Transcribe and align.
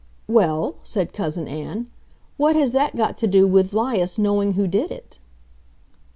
"Well," 0.27 0.77
said 0.81 1.13
Cousin 1.13 1.47
Ann, 1.47 1.91
"what 2.35 2.55
has 2.55 2.71
that 2.71 2.95
got 2.95 3.19
to 3.19 3.27
do 3.27 3.45
with 3.45 3.71
'Lias 3.71 4.17
knowing 4.17 4.53
who 4.53 4.65
did 4.65 4.89
it?" 4.89 5.19